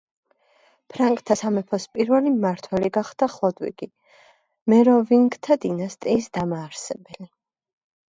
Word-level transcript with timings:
ფრანკთა 0.91 1.35
სამეფოს 1.41 1.83
პირველი 1.97 2.31
მმართველი 2.37 2.89
გახდა 2.95 3.27
ხლოდვიგი, 3.33 3.89
მეროვინგთა 4.73 5.59
დინასტიის 5.67 6.31
დამაარსებელი. 6.39 7.29